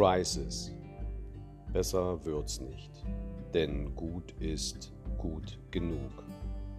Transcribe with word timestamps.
Crisis. 0.00 0.72
Besser 1.74 2.24
wird's 2.24 2.58
nicht, 2.58 2.90
denn 3.52 3.94
gut 3.94 4.32
ist 4.40 4.94
gut 5.18 5.58
genug. 5.70 6.24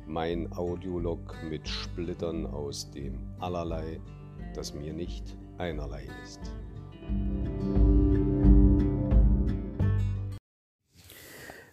Mein 0.07 0.51
Audiolog 0.53 1.35
mit 1.47 1.69
Splittern 1.69 2.47
aus 2.47 2.89
dem 2.89 3.19
Allerlei, 3.37 4.01
das 4.55 4.73
mir 4.73 4.91
nicht 4.91 5.37
einerlei 5.59 6.07
ist. 6.23 6.39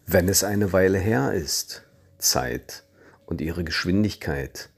Wenn 0.04 0.28
es 0.28 0.44
eine 0.44 0.74
Weile 0.74 0.98
her 0.98 1.32
ist, 1.32 1.88
Zeit 2.18 2.84
und 3.24 3.40
ihre 3.40 3.64
Geschwindigkeit, 3.64 4.68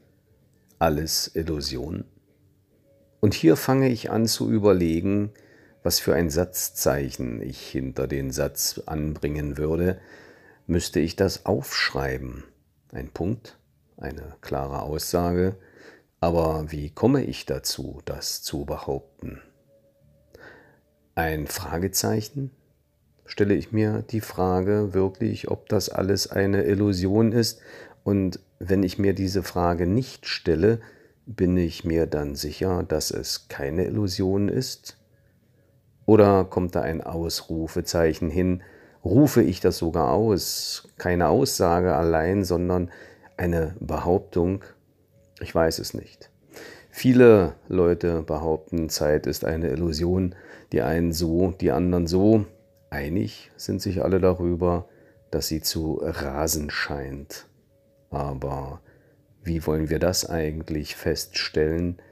alles 0.78 1.34
Illusion? 1.34 2.04
Und 3.18 3.34
hier 3.34 3.56
fange 3.56 3.88
ich 3.88 4.12
an 4.12 4.26
zu 4.26 4.48
überlegen, 4.48 5.32
was 5.82 5.98
für 5.98 6.14
ein 6.14 6.30
Satzzeichen 6.30 7.40
ich 7.40 7.60
hinter 7.66 8.06
den 8.06 8.30
Satz 8.30 8.82
anbringen 8.86 9.56
würde, 9.56 9.98
müsste 10.66 11.00
ich 11.00 11.16
das 11.16 11.46
aufschreiben. 11.46 12.44
Ein 12.92 13.08
Punkt, 13.08 13.58
eine 13.96 14.36
klare 14.40 14.82
Aussage, 14.82 15.56
aber 16.20 16.70
wie 16.70 16.90
komme 16.90 17.24
ich 17.24 17.46
dazu, 17.46 18.02
das 18.04 18.42
zu 18.42 18.64
behaupten? 18.64 19.40
Ein 21.14 21.46
Fragezeichen? 21.46 22.50
Stelle 23.24 23.54
ich 23.54 23.72
mir 23.72 24.02
die 24.10 24.20
Frage 24.20 24.92
wirklich, 24.92 25.48
ob 25.48 25.68
das 25.68 25.88
alles 25.88 26.30
eine 26.30 26.64
Illusion 26.64 27.32
ist? 27.32 27.60
Und 28.02 28.40
wenn 28.58 28.82
ich 28.82 28.98
mir 28.98 29.14
diese 29.14 29.42
Frage 29.42 29.86
nicht 29.86 30.26
stelle, 30.26 30.80
bin 31.26 31.56
ich 31.56 31.84
mir 31.84 32.06
dann 32.06 32.34
sicher, 32.34 32.82
dass 32.82 33.10
es 33.10 33.48
keine 33.48 33.84
Illusion 33.84 34.48
ist? 34.48 34.99
Oder 36.10 36.44
kommt 36.44 36.74
da 36.74 36.80
ein 36.80 37.02
Ausrufezeichen 37.04 38.30
hin? 38.30 38.64
Rufe 39.04 39.42
ich 39.42 39.60
das 39.60 39.78
sogar 39.78 40.10
aus? 40.10 40.88
Keine 40.98 41.28
Aussage 41.28 41.94
allein, 41.94 42.42
sondern 42.42 42.90
eine 43.36 43.76
Behauptung? 43.78 44.64
Ich 45.40 45.54
weiß 45.54 45.78
es 45.78 45.94
nicht. 45.94 46.32
Viele 46.90 47.54
Leute 47.68 48.22
behaupten, 48.22 48.88
Zeit 48.88 49.28
ist 49.28 49.44
eine 49.44 49.68
Illusion, 49.68 50.34
die 50.72 50.82
einen 50.82 51.12
so, 51.12 51.52
die 51.52 51.70
anderen 51.70 52.08
so. 52.08 52.44
Einig 52.90 53.52
sind 53.56 53.80
sich 53.80 54.02
alle 54.02 54.18
darüber, 54.18 54.88
dass 55.30 55.46
sie 55.46 55.62
zu 55.62 56.00
rasen 56.02 56.70
scheint. 56.70 57.46
Aber 58.10 58.80
wie 59.44 59.64
wollen 59.64 59.90
wir 59.90 60.00
das 60.00 60.28
eigentlich 60.28 60.96
feststellen, 60.96 62.02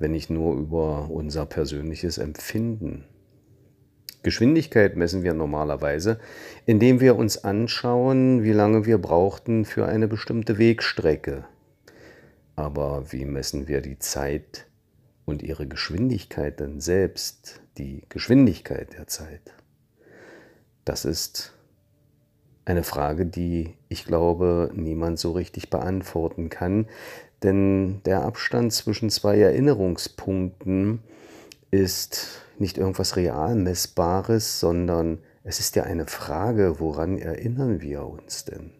wenn 0.00 0.10
nicht 0.10 0.30
nur 0.30 0.56
über 0.56 1.08
unser 1.10 1.46
persönliches 1.46 2.18
Empfinden? 2.18 3.04
Geschwindigkeit 4.26 4.96
messen 4.96 5.22
wir 5.22 5.34
normalerweise, 5.34 6.18
indem 6.66 6.98
wir 6.98 7.14
uns 7.14 7.44
anschauen, 7.44 8.42
wie 8.42 8.50
lange 8.50 8.84
wir 8.84 8.98
brauchten 8.98 9.64
für 9.64 9.86
eine 9.86 10.08
bestimmte 10.08 10.58
Wegstrecke. 10.58 11.44
Aber 12.56 13.12
wie 13.12 13.24
messen 13.24 13.68
wir 13.68 13.80
die 13.80 14.00
Zeit 14.00 14.66
und 15.26 15.44
ihre 15.44 15.68
Geschwindigkeit 15.68 16.58
denn 16.58 16.80
selbst, 16.80 17.62
die 17.78 18.02
Geschwindigkeit 18.08 18.94
der 18.94 19.06
Zeit? 19.06 19.54
Das 20.84 21.04
ist 21.04 21.54
eine 22.64 22.82
Frage, 22.82 23.26
die 23.26 23.74
ich 23.88 24.06
glaube, 24.06 24.72
niemand 24.74 25.20
so 25.20 25.30
richtig 25.30 25.70
beantworten 25.70 26.48
kann, 26.48 26.88
denn 27.44 28.02
der 28.04 28.22
Abstand 28.24 28.72
zwischen 28.72 29.08
zwei 29.08 29.38
Erinnerungspunkten 29.38 30.98
ist 31.76 32.42
nicht 32.58 32.78
irgendwas 32.78 33.16
real 33.16 33.54
messbares, 33.54 34.60
sondern 34.60 35.18
es 35.44 35.60
ist 35.60 35.76
ja 35.76 35.84
eine 35.84 36.06
Frage, 36.06 36.80
woran 36.80 37.18
erinnern 37.18 37.80
wir 37.80 38.04
uns 38.06 38.44
denn? 38.44 38.72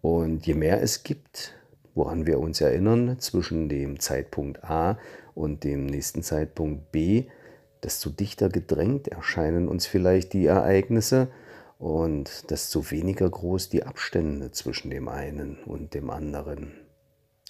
Und 0.00 0.46
je 0.46 0.54
mehr 0.54 0.82
es 0.82 1.02
gibt, 1.02 1.54
woran 1.94 2.26
wir 2.26 2.38
uns 2.38 2.60
erinnern, 2.60 3.18
zwischen 3.18 3.68
dem 3.68 3.98
Zeitpunkt 4.00 4.64
A 4.64 4.98
und 5.34 5.64
dem 5.64 5.86
nächsten 5.86 6.22
Zeitpunkt 6.22 6.92
B, 6.92 7.24
desto 7.82 8.10
dichter 8.10 8.48
gedrängt 8.48 9.08
erscheinen 9.08 9.68
uns 9.68 9.86
vielleicht 9.86 10.32
die 10.32 10.46
Ereignisse, 10.46 11.28
und 11.78 12.50
desto 12.50 12.90
weniger 12.90 13.28
groß 13.28 13.68
die 13.68 13.84
Abstände 13.84 14.50
zwischen 14.50 14.90
dem 14.90 15.08
einen 15.08 15.58
und 15.64 15.94
dem 15.94 16.10
anderen. 16.10 16.72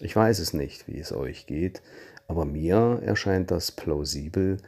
Ich 0.00 0.14
weiß 0.14 0.40
es 0.40 0.52
nicht, 0.52 0.88
wie 0.88 0.98
es 0.98 1.12
euch 1.12 1.46
geht, 1.46 1.80
aber 2.28 2.44
mir 2.44 3.00
erscheint 3.02 3.50
das 3.50 3.72
plausibel 3.72 4.58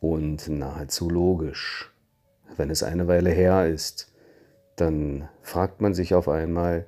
und 0.00 0.48
nahezu 0.48 1.08
logisch. 1.08 1.92
Wenn 2.56 2.70
es 2.70 2.82
eine 2.82 3.08
Weile 3.08 3.30
her 3.30 3.66
ist, 3.66 4.12
dann 4.76 5.28
fragt 5.42 5.80
man 5.80 5.94
sich 5.94 6.14
auf 6.14 6.28
einmal, 6.28 6.86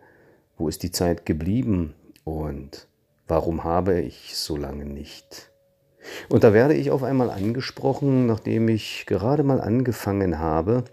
wo 0.56 0.69
ist 0.69 0.82
die 0.82 0.92
Zeit 0.92 1.26
geblieben 1.26 1.94
und 2.25 2.86
warum 3.28 3.64
habe 3.64 4.00
ich 4.00 4.36
so 4.36 4.56
lange 4.56 4.84
nicht? 4.84 5.50
Und 6.28 6.44
da 6.44 6.52
werde 6.52 6.75
ich 6.75 6.91
auf 6.91 7.02
einmal 7.02 7.31
angesprochen, 7.31 8.26
nachdem 8.26 8.69
ich 8.69 9.06
gerade 9.06 9.42
mal 9.42 9.60
angefangen 9.60 10.38
habe, 10.38 10.84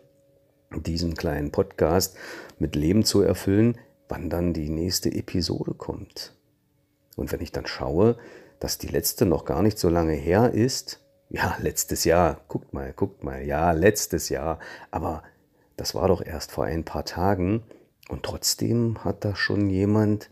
diesen 0.75 1.15
kleinen 1.15 1.51
Podcast 1.51 2.17
mit 2.59 2.75
Leben 2.75 3.03
zu 3.03 3.21
erfüllen, 3.21 3.77
wann 4.09 4.29
dann 4.29 4.53
die 4.53 4.69
nächste 4.69 5.11
Episode 5.13 5.73
kommt. 5.73 6.33
Und 7.15 7.31
wenn 7.31 7.41
ich 7.41 7.51
dann 7.51 7.65
schaue, 7.65 8.17
dass 8.59 8.78
die 8.78 8.88
letzte 8.88 9.25
noch 9.25 9.45
gar 9.45 9.62
nicht 9.62 9.78
so 9.78 9.90
lange 9.90 10.13
her 10.13 10.53
ist, 10.53 11.03
ja, 11.29 11.57
letztes 11.62 12.03
Jahr, 12.06 12.41
guckt 12.47 12.73
mal, 12.73 12.94
guckt 12.94 13.23
mal, 13.23 13.44
ja, 13.44 13.72
letztes 13.72 14.29
Jahr, 14.29 14.59
aber 14.91 15.23
das 15.75 15.94
war 15.94 16.07
doch 16.07 16.25
erst 16.25 16.51
vor 16.51 16.66
ein 16.66 16.85
paar 16.85 17.06
Tagen 17.06 17.63
und 18.09 18.23
trotzdem 18.23 19.03
hat 19.03 19.25
da 19.25 19.35
schon 19.35 19.69
jemand 19.69 20.29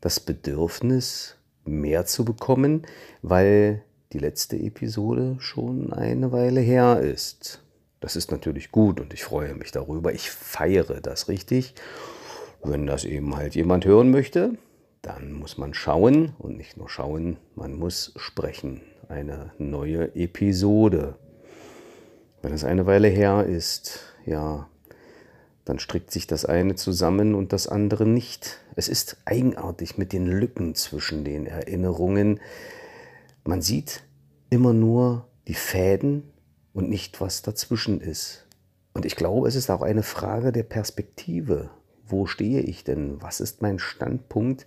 das 0.00 0.20
Bedürfnis, 0.20 1.36
mehr 1.64 2.04
zu 2.04 2.24
bekommen, 2.24 2.82
weil 3.22 3.82
die 4.12 4.18
letzte 4.18 4.56
Episode 4.56 5.36
schon 5.38 5.92
eine 5.92 6.30
Weile 6.30 6.60
her 6.60 7.00
ist. 7.00 7.62
Das 8.00 8.16
ist 8.16 8.30
natürlich 8.30 8.70
gut 8.70 9.00
und 9.00 9.14
ich 9.14 9.24
freue 9.24 9.54
mich 9.54 9.72
darüber. 9.72 10.12
Ich 10.12 10.30
feiere 10.30 11.00
das 11.00 11.28
richtig. 11.28 11.74
Wenn 12.62 12.86
das 12.86 13.04
eben 13.04 13.34
halt 13.34 13.54
jemand 13.54 13.86
hören 13.86 14.10
möchte, 14.10 14.58
dann 15.04 15.34
muss 15.34 15.58
man 15.58 15.74
schauen 15.74 16.34
und 16.38 16.56
nicht 16.56 16.78
nur 16.78 16.88
schauen, 16.88 17.36
man 17.54 17.74
muss 17.74 18.14
sprechen. 18.16 18.80
Eine 19.08 19.52
neue 19.58 20.14
Episode. 20.16 21.18
Wenn 22.40 22.54
es 22.54 22.64
eine 22.64 22.86
Weile 22.86 23.08
her 23.08 23.44
ist, 23.44 24.00
ja, 24.24 24.66
dann 25.66 25.78
strickt 25.78 26.10
sich 26.10 26.26
das 26.26 26.46
eine 26.46 26.74
zusammen 26.74 27.34
und 27.34 27.52
das 27.52 27.68
andere 27.68 28.06
nicht. 28.06 28.58
Es 28.76 28.88
ist 28.88 29.18
eigenartig 29.26 29.98
mit 29.98 30.14
den 30.14 30.26
Lücken 30.26 30.74
zwischen 30.74 31.22
den 31.22 31.46
Erinnerungen. 31.46 32.40
Man 33.44 33.60
sieht 33.60 34.04
immer 34.48 34.72
nur 34.72 35.28
die 35.48 35.54
Fäden 35.54 36.30
und 36.72 36.88
nicht, 36.88 37.20
was 37.20 37.42
dazwischen 37.42 38.00
ist. 38.00 38.46
Und 38.94 39.04
ich 39.04 39.16
glaube, 39.16 39.48
es 39.48 39.54
ist 39.54 39.70
auch 39.70 39.82
eine 39.82 40.02
Frage 40.02 40.50
der 40.50 40.62
Perspektive. 40.62 41.68
Wo 42.06 42.26
stehe 42.26 42.60
ich 42.60 42.84
denn? 42.84 43.20
Was 43.22 43.40
ist 43.40 43.62
mein 43.62 43.78
Standpunkt, 43.78 44.66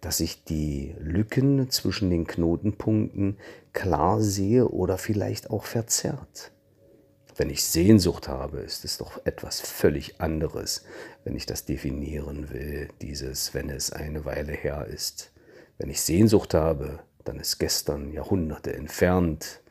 dass 0.00 0.20
ich 0.20 0.44
die 0.44 0.94
Lücken 0.98 1.70
zwischen 1.70 2.10
den 2.10 2.26
Knotenpunkten 2.26 3.36
klar 3.72 4.20
sehe 4.20 4.68
oder 4.68 4.98
vielleicht 4.98 5.50
auch 5.50 5.64
verzerrt? 5.64 6.52
Wenn 7.36 7.50
ich 7.50 7.64
Sehnsucht 7.64 8.28
habe, 8.28 8.58
ist 8.58 8.84
es 8.84 8.98
doch 8.98 9.24
etwas 9.24 9.60
völlig 9.60 10.20
anderes, 10.20 10.84
wenn 11.24 11.36
ich 11.36 11.46
das 11.46 11.64
definieren 11.64 12.50
will, 12.50 12.88
dieses, 13.00 13.54
wenn 13.54 13.70
es 13.70 13.92
eine 13.92 14.24
Weile 14.24 14.52
her 14.52 14.86
ist. 14.86 15.32
Wenn 15.78 15.88
ich 15.88 16.00
Sehnsucht 16.02 16.54
habe, 16.54 17.00
dann 17.24 17.38
ist 17.38 17.58
gestern 17.58 18.12
Jahrhunderte 18.12 18.74
entfernt, 18.74 19.62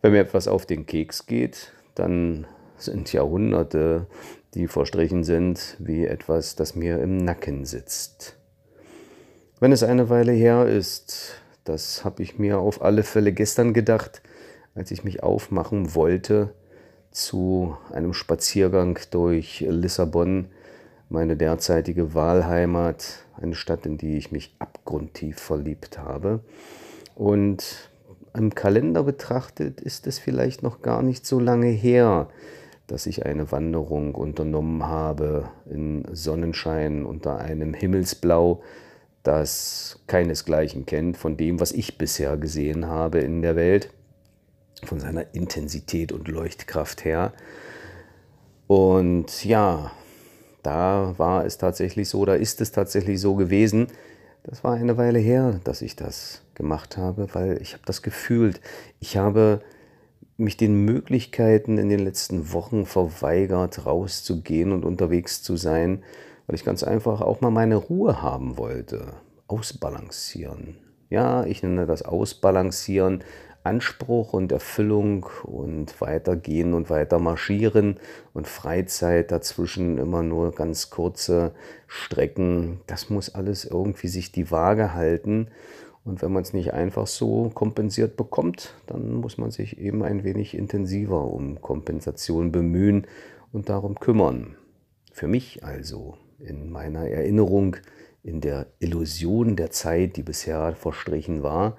wenn 0.00 0.12
mir 0.12 0.20
etwas 0.20 0.48
auf 0.48 0.64
den 0.64 0.86
Keks 0.86 1.26
geht, 1.26 1.72
dann 1.94 2.46
sind 2.76 3.12
Jahrhunderte, 3.12 4.06
die 4.54 4.68
verstrichen 4.68 5.24
sind, 5.24 5.76
wie 5.78 6.06
etwas, 6.06 6.56
das 6.56 6.74
mir 6.74 7.00
im 7.02 7.18
Nacken 7.18 7.64
sitzt. 7.64 8.36
Wenn 9.60 9.72
es 9.72 9.82
eine 9.82 10.08
Weile 10.08 10.32
her 10.32 10.66
ist, 10.66 11.34
das 11.64 12.04
habe 12.04 12.22
ich 12.22 12.38
mir 12.38 12.58
auf 12.58 12.80
alle 12.80 13.02
Fälle 13.02 13.32
gestern 13.32 13.74
gedacht, 13.74 14.22
als 14.74 14.90
ich 14.90 15.04
mich 15.04 15.22
aufmachen 15.22 15.94
wollte 15.94 16.54
zu 17.10 17.76
einem 17.92 18.14
Spaziergang 18.14 18.98
durch 19.10 19.64
Lissabon, 19.68 20.46
meine 21.08 21.36
derzeitige 21.36 22.14
Wahlheimat, 22.14 23.24
eine 23.40 23.54
Stadt, 23.54 23.86
in 23.86 23.98
die 23.98 24.16
ich 24.16 24.30
mich 24.30 24.54
abgrundtief 24.58 25.38
verliebt 25.38 25.98
habe. 25.98 26.40
Und 27.14 27.90
im 28.34 28.54
Kalender 28.54 29.02
betrachtet 29.02 29.80
ist 29.80 30.06
es 30.06 30.18
vielleicht 30.18 30.62
noch 30.62 30.82
gar 30.82 31.02
nicht 31.02 31.26
so 31.26 31.40
lange 31.40 31.68
her, 31.68 32.28
dass 32.88 33.06
ich 33.06 33.24
eine 33.24 33.52
Wanderung 33.52 34.14
unternommen 34.16 34.84
habe 34.84 35.48
in 35.70 36.04
Sonnenschein 36.10 37.06
unter 37.06 37.38
einem 37.38 37.74
Himmelsblau, 37.74 38.62
das 39.22 40.00
keinesgleichen 40.06 40.86
kennt 40.86 41.16
von 41.16 41.36
dem, 41.36 41.60
was 41.60 41.70
ich 41.72 41.98
bisher 41.98 42.36
gesehen 42.36 42.86
habe 42.86 43.20
in 43.20 43.42
der 43.42 43.54
Welt. 43.54 43.90
von 44.84 45.00
seiner 45.00 45.34
Intensität 45.34 46.12
und 46.12 46.28
Leuchtkraft 46.28 47.04
her. 47.04 47.32
Und 48.66 49.44
ja, 49.44 49.90
da 50.62 51.14
war 51.16 51.44
es 51.44 51.58
tatsächlich 51.58 52.08
so, 52.08 52.24
da 52.24 52.34
ist 52.34 52.60
es 52.60 52.72
tatsächlich 52.72 53.20
so 53.20 53.34
gewesen. 53.34 53.88
Das 54.44 54.62
war 54.64 54.74
eine 54.74 54.96
Weile 54.96 55.18
her, 55.18 55.60
dass 55.64 55.82
ich 55.82 55.96
das 55.96 56.42
gemacht 56.54 56.96
habe, 56.96 57.28
weil 57.34 57.60
ich 57.60 57.72
habe 57.72 57.82
das 57.86 58.02
gefühlt. 58.02 58.60
Ich 59.00 59.16
habe 59.16 59.60
mich 60.38 60.56
den 60.56 60.84
Möglichkeiten 60.84 61.78
in 61.78 61.88
den 61.88 61.98
letzten 61.98 62.52
Wochen 62.52 62.86
verweigert, 62.86 63.86
rauszugehen 63.86 64.72
und 64.72 64.84
unterwegs 64.84 65.42
zu 65.42 65.56
sein, 65.56 66.04
weil 66.46 66.54
ich 66.54 66.64
ganz 66.64 66.84
einfach 66.84 67.20
auch 67.20 67.40
mal 67.40 67.50
meine 67.50 67.76
Ruhe 67.76 68.22
haben 68.22 68.56
wollte. 68.56 69.14
Ausbalancieren. 69.48 70.76
Ja, 71.10 71.44
ich 71.44 71.62
nenne 71.62 71.86
das 71.86 72.02
Ausbalancieren, 72.02 73.24
Anspruch 73.64 74.32
und 74.32 74.52
Erfüllung 74.52 75.26
und 75.42 76.00
weitergehen 76.00 76.72
und 76.72 76.88
weiter 76.88 77.18
marschieren 77.18 77.98
und 78.32 78.46
Freizeit 78.46 79.32
dazwischen 79.32 79.98
immer 79.98 80.22
nur 80.22 80.52
ganz 80.52 80.90
kurze 80.90 81.52
Strecken. 81.88 82.80
Das 82.86 83.10
muss 83.10 83.34
alles 83.34 83.64
irgendwie 83.64 84.08
sich 84.08 84.30
die 84.30 84.50
Waage 84.50 84.94
halten. 84.94 85.48
Und 86.08 86.22
wenn 86.22 86.32
man 86.32 86.42
es 86.42 86.54
nicht 86.54 86.72
einfach 86.72 87.06
so 87.06 87.50
kompensiert 87.52 88.16
bekommt, 88.16 88.72
dann 88.86 89.12
muss 89.12 89.36
man 89.36 89.50
sich 89.50 89.76
eben 89.76 90.02
ein 90.02 90.24
wenig 90.24 90.56
intensiver 90.56 91.22
um 91.30 91.60
Kompensation 91.60 92.50
bemühen 92.50 93.06
und 93.52 93.68
darum 93.68 94.00
kümmern. 94.00 94.56
Für 95.12 95.28
mich 95.28 95.64
also 95.64 96.16
in 96.38 96.70
meiner 96.70 97.06
Erinnerung, 97.06 97.76
in 98.22 98.40
der 98.40 98.68
Illusion 98.78 99.54
der 99.54 99.70
Zeit, 99.70 100.16
die 100.16 100.22
bisher 100.22 100.74
verstrichen 100.76 101.42
war, 101.42 101.76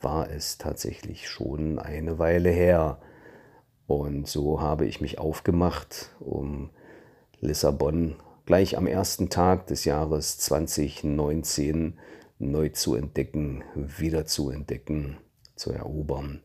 war 0.00 0.30
es 0.30 0.56
tatsächlich 0.56 1.28
schon 1.28 1.78
eine 1.78 2.18
Weile 2.18 2.48
her. 2.48 2.98
Und 3.86 4.26
so 4.26 4.58
habe 4.58 4.86
ich 4.86 5.02
mich 5.02 5.18
aufgemacht, 5.18 6.16
um 6.18 6.70
Lissabon 7.40 8.16
gleich 8.46 8.78
am 8.78 8.86
ersten 8.86 9.28
Tag 9.28 9.66
des 9.66 9.84
Jahres 9.84 10.38
2019 10.38 11.98
neu 12.38 12.68
zu 12.70 12.94
entdecken, 12.94 13.64
wieder 13.74 14.26
zu 14.26 14.50
entdecken, 14.50 15.16
zu 15.54 15.72
erobern 15.72 16.40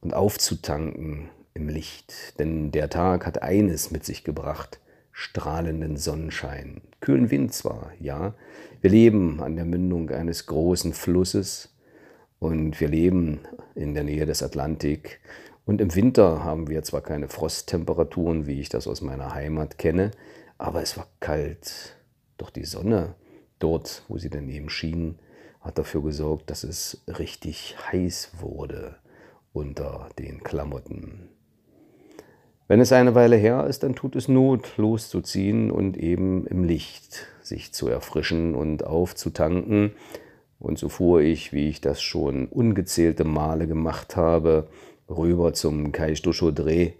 und 0.00 0.14
aufzutanken 0.14 1.30
im 1.54 1.68
Licht. 1.68 2.38
Denn 2.38 2.70
der 2.70 2.90
Tag 2.90 3.26
hat 3.26 3.42
eines 3.42 3.90
mit 3.90 4.04
sich 4.04 4.24
gebracht, 4.24 4.80
strahlenden 5.12 5.96
Sonnenschein, 5.96 6.82
kühlen 7.00 7.30
Wind 7.30 7.54
zwar, 7.54 7.92
ja, 7.98 8.34
wir 8.82 8.90
leben 8.90 9.40
an 9.42 9.56
der 9.56 9.64
Mündung 9.64 10.10
eines 10.10 10.46
großen 10.46 10.92
Flusses 10.92 11.74
und 12.38 12.78
wir 12.80 12.88
leben 12.88 13.40
in 13.74 13.94
der 13.94 14.04
Nähe 14.04 14.26
des 14.26 14.42
Atlantik 14.42 15.20
und 15.64 15.80
im 15.80 15.94
Winter 15.94 16.44
haben 16.44 16.68
wir 16.68 16.82
zwar 16.84 17.00
keine 17.00 17.28
Frosttemperaturen, 17.28 18.46
wie 18.46 18.60
ich 18.60 18.68
das 18.68 18.86
aus 18.86 19.00
meiner 19.00 19.34
Heimat 19.34 19.78
kenne, 19.78 20.12
aber 20.58 20.80
es 20.80 20.96
war 20.96 21.08
kalt. 21.18 21.96
Doch 22.36 22.50
die 22.50 22.64
Sonne 22.64 23.14
dort, 23.58 24.04
wo 24.08 24.16
sie 24.18 24.30
daneben 24.30 24.68
schien, 24.68 25.18
hat 25.66 25.78
dafür 25.78 26.02
gesorgt, 26.02 26.48
dass 26.50 26.64
es 26.64 27.02
richtig 27.18 27.76
heiß 27.90 28.40
wurde 28.40 28.96
unter 29.52 30.08
den 30.18 30.42
Klamotten. 30.42 31.28
Wenn 32.68 32.80
es 32.80 32.92
eine 32.92 33.14
Weile 33.14 33.36
her 33.36 33.66
ist, 33.66 33.82
dann 33.82 33.94
tut 33.94 34.16
es 34.16 34.28
Not, 34.28 34.76
loszuziehen 34.76 35.70
und 35.70 35.96
eben 35.96 36.46
im 36.46 36.64
Licht 36.64 37.26
sich 37.42 37.72
zu 37.72 37.88
erfrischen 37.88 38.54
und 38.54 38.84
aufzutanken. 38.84 39.92
Und 40.58 40.78
so 40.78 40.88
fuhr 40.88 41.20
ich, 41.20 41.52
wie 41.52 41.68
ich 41.68 41.80
das 41.80 42.00
schon 42.00 42.46
ungezählte 42.46 43.24
Male 43.24 43.66
gemacht 43.66 44.16
habe, 44.16 44.68
rüber 45.08 45.52
zum 45.52 45.92
Chaudray, 45.92 46.94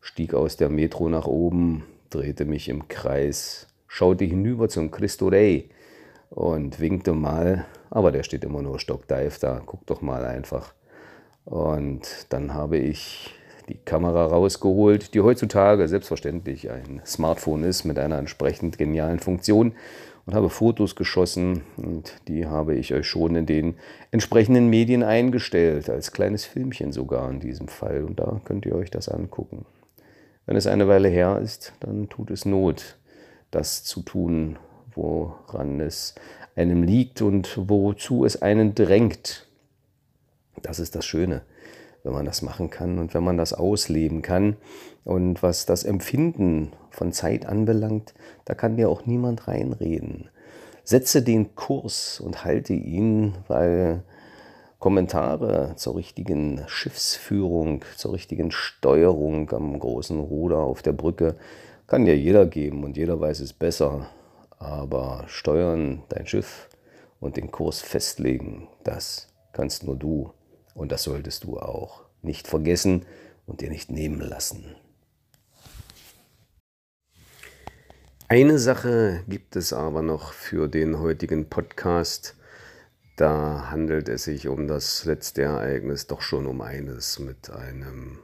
stieg 0.00 0.32
aus 0.34 0.56
der 0.56 0.68
Metro 0.70 1.08
nach 1.08 1.26
oben, 1.26 1.84
drehte 2.08 2.44
mich 2.44 2.68
im 2.68 2.88
Kreis, 2.88 3.66
schaute 3.86 4.24
hinüber 4.24 4.68
zum 4.68 4.90
Cristo 4.90 5.28
Rey 5.28 5.70
und 6.30 6.80
winkte 6.80 7.12
mal 7.12 7.66
aber 7.90 8.12
der 8.12 8.22
steht 8.22 8.44
immer 8.44 8.62
nur 8.62 8.78
stockdive 8.78 9.38
da. 9.40 9.60
Guck 9.66 9.84
doch 9.86 10.00
mal 10.00 10.24
einfach. 10.24 10.72
Und 11.44 12.26
dann 12.28 12.54
habe 12.54 12.78
ich 12.78 13.34
die 13.68 13.78
Kamera 13.78 14.26
rausgeholt, 14.26 15.14
die 15.14 15.20
heutzutage 15.20 15.86
selbstverständlich 15.88 16.70
ein 16.70 17.02
Smartphone 17.04 17.64
ist 17.64 17.84
mit 17.84 17.98
einer 17.98 18.18
entsprechend 18.18 18.78
genialen 18.78 19.18
Funktion 19.18 19.74
und 20.26 20.34
habe 20.34 20.50
Fotos 20.50 20.96
geschossen 20.96 21.62
und 21.76 22.14
die 22.28 22.46
habe 22.46 22.74
ich 22.74 22.94
euch 22.94 23.06
schon 23.06 23.36
in 23.36 23.46
den 23.46 23.76
entsprechenden 24.10 24.68
Medien 24.68 25.02
eingestellt, 25.02 25.88
als 25.88 26.12
kleines 26.12 26.44
Filmchen 26.44 26.92
sogar 26.92 27.30
in 27.30 27.40
diesem 27.40 27.68
Fall 27.68 28.04
und 28.04 28.20
da 28.20 28.40
könnt 28.44 28.66
ihr 28.66 28.74
euch 28.74 28.90
das 28.90 29.08
angucken. 29.08 29.66
Wenn 30.46 30.56
es 30.56 30.66
eine 30.66 30.88
Weile 30.88 31.08
her 31.08 31.40
ist, 31.42 31.72
dann 31.80 32.08
tut 32.08 32.30
es 32.30 32.44
Not, 32.44 32.98
das 33.50 33.84
zu 33.84 34.02
tun, 34.02 34.58
woran 35.00 35.80
es 35.80 36.14
einem 36.56 36.82
liegt 36.82 37.22
und 37.22 37.58
wozu 37.68 38.24
es 38.24 38.42
einen 38.42 38.74
drängt. 38.74 39.46
Das 40.62 40.78
ist 40.78 40.94
das 40.94 41.06
Schöne, 41.06 41.42
wenn 42.02 42.12
man 42.12 42.26
das 42.26 42.42
machen 42.42 42.70
kann 42.70 42.98
und 42.98 43.14
wenn 43.14 43.24
man 43.24 43.36
das 43.36 43.52
ausleben 43.52 44.22
kann. 44.22 44.56
Und 45.04 45.42
was 45.42 45.64
das 45.64 45.84
Empfinden 45.84 46.72
von 46.90 47.12
Zeit 47.12 47.46
anbelangt, 47.46 48.14
da 48.44 48.54
kann 48.54 48.76
dir 48.76 48.88
auch 48.88 49.06
niemand 49.06 49.48
reinreden. 49.48 50.28
Setze 50.84 51.22
den 51.22 51.54
Kurs 51.54 52.20
und 52.20 52.44
halte 52.44 52.74
ihn, 52.74 53.34
weil 53.48 54.02
Kommentare 54.78 55.74
zur 55.76 55.96
richtigen 55.96 56.62
Schiffsführung, 56.66 57.84
zur 57.96 58.14
richtigen 58.14 58.50
Steuerung 58.50 59.50
am 59.52 59.78
großen 59.78 60.18
Ruder 60.18 60.58
auf 60.58 60.82
der 60.82 60.92
Brücke 60.92 61.36
kann 61.86 62.06
ja 62.06 62.14
jeder 62.14 62.46
geben 62.46 62.84
und 62.84 62.96
jeder 62.96 63.20
weiß 63.20 63.40
es 63.40 63.52
besser. 63.52 64.06
Aber 64.60 65.24
steuern 65.26 66.04
dein 66.10 66.26
Schiff 66.26 66.68
und 67.18 67.36
den 67.36 67.50
Kurs 67.50 67.80
festlegen, 67.80 68.68
das 68.84 69.28
kannst 69.52 69.84
nur 69.84 69.96
du 69.96 70.32
und 70.74 70.92
das 70.92 71.02
solltest 71.02 71.44
du 71.44 71.58
auch 71.58 72.02
nicht 72.22 72.46
vergessen 72.46 73.06
und 73.46 73.62
dir 73.62 73.70
nicht 73.70 73.90
nehmen 73.90 74.20
lassen. 74.20 74.76
Eine 78.28 78.58
Sache 78.58 79.24
gibt 79.26 79.56
es 79.56 79.72
aber 79.72 80.02
noch 80.02 80.34
für 80.34 80.68
den 80.68 81.00
heutigen 81.00 81.48
Podcast. 81.48 82.36
Da 83.16 83.70
handelt 83.70 84.08
es 84.08 84.24
sich 84.24 84.46
um 84.46 84.68
das 84.68 85.06
letzte 85.06 85.42
Ereignis 85.42 86.06
doch 86.06 86.20
schon 86.20 86.46
um 86.46 86.60
eines 86.60 87.18
mit 87.18 87.50
einem 87.50 88.20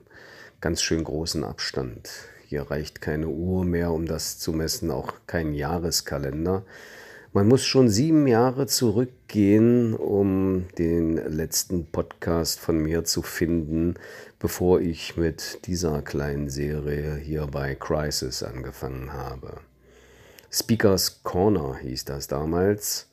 ganz 0.60 0.82
schön 0.82 1.02
großen 1.02 1.42
Abstand. 1.44 2.10
Hier 2.48 2.70
reicht 2.70 3.00
keine 3.00 3.26
Uhr 3.26 3.64
mehr, 3.64 3.90
um 3.90 4.06
das 4.06 4.38
zu 4.38 4.52
messen, 4.52 4.92
auch 4.92 5.14
kein 5.26 5.52
Jahreskalender. 5.52 6.62
Man 7.32 7.48
muss 7.48 7.64
schon 7.64 7.88
sieben 7.88 8.28
Jahre 8.28 8.68
zurückgehen, 8.68 9.94
um 9.94 10.66
den 10.78 11.16
letzten 11.16 11.86
Podcast 11.86 12.60
von 12.60 12.78
mir 12.78 13.02
zu 13.02 13.22
finden, 13.22 13.94
bevor 14.38 14.80
ich 14.80 15.16
mit 15.16 15.66
dieser 15.66 16.02
kleinen 16.02 16.48
Serie 16.48 17.16
hier 17.16 17.48
bei 17.48 17.74
Crisis 17.74 18.44
angefangen 18.44 19.12
habe. 19.12 19.58
Speakers 20.48 21.24
Corner 21.24 21.76
hieß 21.82 22.04
das 22.04 22.28
damals. 22.28 23.08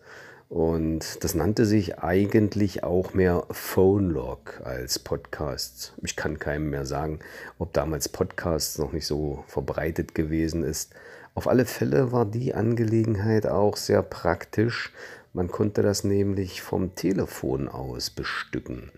Und 0.54 1.24
das 1.24 1.34
nannte 1.34 1.66
sich 1.66 1.98
eigentlich 1.98 2.84
auch 2.84 3.16
mehr 3.16 3.44
Phone 3.50 4.12
Log 4.12 4.62
als 4.64 5.00
Podcast. 5.00 5.96
Ich 6.04 6.16
kann 6.16 6.38
keinem 6.38 6.70
mehr 6.70 6.86
sagen, 6.86 7.18
ob 7.58 7.74
damals 7.74 8.08
Podcasts 8.08 8.78
noch 8.78 8.92
nicht 8.92 9.08
so 9.08 9.44
verbreitet 9.48 10.14
gewesen 10.14 10.64
ist. 10.64 10.94
Auf 11.34 11.48
alle 11.48 11.66
Fälle 11.66 12.12
war 12.12 12.26
die 12.26 12.54
Angelegenheit 12.54 13.48
auch 13.48 13.78
sehr 13.78 14.04
praktisch. 14.04 14.94
Man 15.34 15.48
konnte 15.48 15.82
das 15.82 16.04
nämlich 16.04 16.62
vom 16.62 16.94
Telefon 16.94 17.68
aus 17.68 18.12
bestücken. 18.12 18.92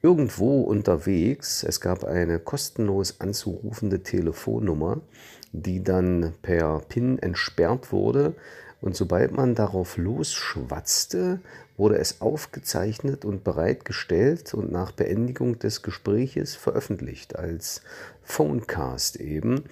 Irgendwo 0.00 0.62
unterwegs, 0.62 1.62
es 1.62 1.82
gab 1.82 2.04
eine 2.04 2.38
kostenlos 2.38 3.20
anzurufende 3.20 4.02
Telefonnummer, 4.02 5.02
die 5.52 5.84
dann 5.84 6.32
per 6.40 6.80
PIN 6.88 7.18
entsperrt 7.18 7.92
wurde 7.92 8.34
und 8.86 8.94
sobald 8.94 9.32
man 9.32 9.56
darauf 9.56 9.96
losschwatzte, 9.96 11.40
wurde 11.76 11.98
es 11.98 12.20
aufgezeichnet 12.20 13.24
und 13.24 13.42
bereitgestellt 13.42 14.54
und 14.54 14.70
nach 14.70 14.92
Beendigung 14.92 15.58
des 15.58 15.82
Gespräches 15.82 16.54
veröffentlicht 16.54 17.34
als 17.34 17.82
Phonecast 18.22 19.16
eben. 19.16 19.64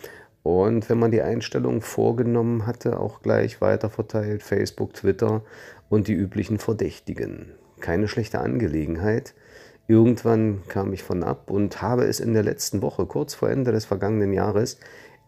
Und 0.43 0.91
wenn 0.91 0.99
man 0.99 1.13
die 1.13 1.23
Einstellung 1.23 1.81
vorgenommen 1.81 2.67
hatte, 2.67 2.99
auch 2.99 3.23
gleich 3.23 3.61
weiterverteilt, 3.61 4.43
Facebook, 4.43 4.95
Twitter 4.95 5.43
und 5.89 6.09
die 6.09 6.15
üblichen 6.15 6.59
Verdächtigen. 6.59 7.53
Keine 7.79 8.09
schlechte 8.09 8.41
Angelegenheit. 8.41 9.33
Irgendwann 9.87 10.63
kam 10.67 10.93
ich 10.93 11.05
von 11.05 11.23
ab 11.23 11.53
und 11.53 11.81
habe 11.81 12.03
es 12.03 12.19
in 12.19 12.33
der 12.33 12.43
letzten 12.43 12.83
Woche, 12.83 13.07
kurz 13.07 13.33
vor 13.35 13.49
Ende 13.49 13.71
des 13.71 13.85
vergangenen 13.85 14.33
Jahres, 14.33 14.79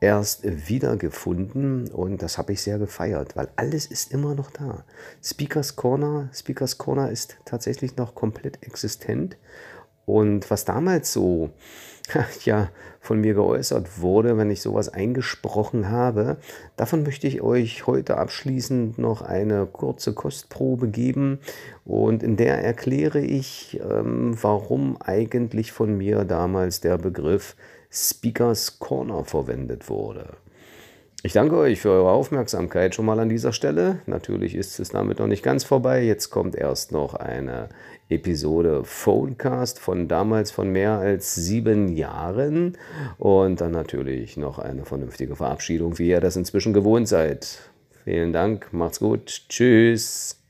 erst 0.00 0.68
wiedergefunden 0.68 1.90
und 1.90 2.22
das 2.22 2.38
habe 2.38 2.52
ich 2.52 2.62
sehr 2.62 2.78
gefeiert, 2.78 3.36
weil 3.36 3.48
alles 3.56 3.86
ist 3.86 4.12
immer 4.12 4.34
noch 4.34 4.50
da. 4.50 4.84
Speakers 5.22 5.76
Corner, 5.76 6.28
Speakers 6.32 6.78
Corner 6.78 7.10
ist 7.10 7.36
tatsächlich 7.44 7.96
noch 7.96 8.14
komplett 8.14 8.62
existent 8.62 9.36
Und 10.04 10.50
was 10.50 10.64
damals 10.64 11.12
so 11.12 11.50
ja, 12.44 12.70
von 13.00 13.20
mir 13.20 13.34
geäußert 13.34 14.00
wurde, 14.00 14.36
wenn 14.36 14.50
ich 14.50 14.62
sowas 14.62 14.88
eingesprochen 14.88 15.90
habe. 15.90 16.36
Davon 16.76 17.02
möchte 17.02 17.26
ich 17.26 17.42
euch 17.42 17.86
heute 17.86 18.16
abschließend 18.16 18.98
noch 18.98 19.22
eine 19.22 19.66
kurze 19.66 20.12
Kostprobe 20.12 20.88
geben 20.88 21.40
und 21.84 22.22
in 22.22 22.36
der 22.36 22.62
erkläre 22.62 23.20
ich, 23.20 23.80
ähm, 23.80 24.36
warum 24.40 24.96
eigentlich 25.00 25.72
von 25.72 25.96
mir 25.96 26.24
damals 26.24 26.80
der 26.80 26.98
Begriff 26.98 27.56
Speakers 27.90 28.78
Corner 28.78 29.24
verwendet 29.24 29.88
wurde. 29.88 30.36
Ich 31.22 31.32
danke 31.32 31.56
euch 31.56 31.80
für 31.80 31.90
eure 31.90 32.10
Aufmerksamkeit 32.10 32.94
schon 32.94 33.04
mal 33.04 33.18
an 33.18 33.28
dieser 33.28 33.52
Stelle. 33.52 33.98
Natürlich 34.06 34.54
ist 34.54 34.78
es 34.78 34.90
damit 34.90 35.18
noch 35.18 35.26
nicht 35.26 35.42
ganz 35.42 35.64
vorbei. 35.64 36.04
Jetzt 36.04 36.30
kommt 36.30 36.54
erst 36.54 36.92
noch 36.92 37.14
eine 37.14 37.68
Episode 38.08 38.84
Phonecast 38.84 39.80
von 39.80 40.06
damals 40.06 40.52
von 40.52 40.70
mehr 40.70 40.92
als 40.92 41.34
sieben 41.34 41.96
Jahren 41.96 42.78
und 43.18 43.60
dann 43.60 43.72
natürlich 43.72 44.36
noch 44.36 44.60
eine 44.60 44.84
vernünftige 44.84 45.34
Verabschiedung, 45.34 45.98
wie 45.98 46.10
ihr 46.10 46.20
das 46.20 46.36
inzwischen 46.36 46.72
gewohnt 46.72 47.08
seid. 47.08 47.58
Vielen 48.04 48.32
Dank, 48.32 48.72
macht's 48.72 49.00
gut, 49.00 49.42
tschüss. 49.48 50.45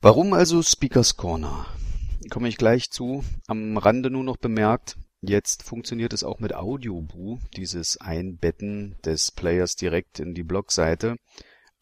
Warum 0.00 0.32
also 0.32 0.62
Speakers 0.62 1.16
Corner? 1.16 1.66
Komme 2.30 2.48
ich 2.48 2.56
gleich 2.56 2.90
zu. 2.90 3.24
Am 3.48 3.76
Rande 3.76 4.10
nur 4.10 4.22
noch 4.22 4.36
bemerkt, 4.36 4.96
Jetzt 5.20 5.64
funktioniert 5.64 6.12
es 6.12 6.22
auch 6.22 6.38
mit 6.38 6.54
Audioboo, 6.54 7.40
dieses 7.56 8.00
Einbetten 8.00 8.96
des 9.04 9.32
Players 9.32 9.74
direkt 9.74 10.20
in 10.20 10.32
die 10.32 10.44
Blogseite, 10.44 11.16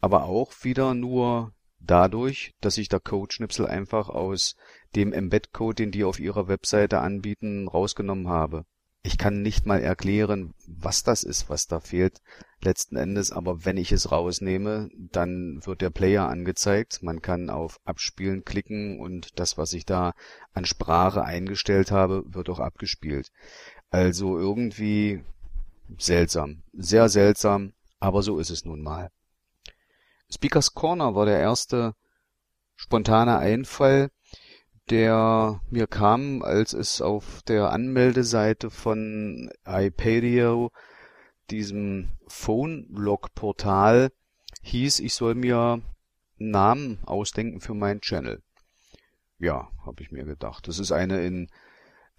aber 0.01 0.23
auch 0.23 0.51
wieder 0.63 0.95
nur 0.95 1.53
dadurch, 1.79 2.55
dass 2.61 2.79
ich 2.79 2.89
der 2.89 2.99
Codeschnipsel 2.99 3.67
einfach 3.67 4.09
aus 4.09 4.55
dem 4.95 5.13
Embed-Code, 5.13 5.75
den 5.75 5.91
die 5.91 6.03
auf 6.03 6.19
ihrer 6.19 6.47
Webseite 6.47 6.99
anbieten, 6.99 7.67
rausgenommen 7.67 8.27
habe 8.27 8.65
ich 9.03 9.17
kann 9.17 9.41
nicht 9.41 9.65
mal 9.65 9.81
erklären, 9.81 10.53
was 10.67 11.03
das 11.03 11.23
ist, 11.23 11.49
was 11.49 11.67
da 11.67 11.79
fehlt 11.79 12.21
letzten 12.61 12.97
Endes, 12.97 13.31
aber 13.31 13.65
wenn 13.65 13.77
ich 13.77 13.91
es 13.91 14.11
rausnehme, 14.11 14.89
dann 14.95 15.65
wird 15.65 15.81
der 15.81 15.89
Player 15.89 16.27
angezeigt. 16.27 17.03
Man 17.03 17.21
kann 17.21 17.49
auf 17.49 17.79
Abspielen 17.85 18.43
klicken 18.43 18.99
und 18.99 19.39
das, 19.39 19.57
was 19.57 19.73
ich 19.73 19.85
da 19.85 20.13
an 20.53 20.65
Sprache 20.65 21.23
eingestellt 21.23 21.91
habe, 21.91 22.23
wird 22.27 22.49
auch 22.49 22.59
abgespielt. 22.59 23.31
Also 23.89 24.37
irgendwie 24.37 25.23
seltsam, 25.97 26.63
sehr 26.73 27.09
seltsam, 27.09 27.73
aber 27.99 28.21
so 28.23 28.39
ist 28.39 28.49
es 28.49 28.65
nun 28.65 28.81
mal. 28.81 29.09
Speakers 30.29 30.73
Corner 30.73 31.15
war 31.15 31.25
der 31.25 31.39
erste 31.39 31.93
spontane 32.75 33.37
Einfall, 33.37 34.09
der 34.89 35.61
mir 35.69 35.87
kam, 35.87 36.41
als 36.41 36.73
es 36.73 37.01
auf 37.01 37.41
der 37.43 37.71
Anmeldeseite 37.71 38.69
von 38.69 39.49
iPadio, 39.65 40.71
diesem 41.49 42.09
Phone-Log-Portal, 42.27 44.11
hieß, 44.61 44.99
ich 44.99 45.13
soll 45.13 45.35
mir 45.35 45.81
einen 46.39 46.51
Namen 46.51 46.99
ausdenken 47.05 47.59
für 47.61 47.73
meinen 47.73 48.01
Channel. 48.01 48.41
Ja, 49.39 49.69
habe 49.85 50.01
ich 50.01 50.11
mir 50.11 50.25
gedacht. 50.25 50.67
Das 50.67 50.79
ist 50.79 50.91
eine 50.91 51.25
in 51.25 51.49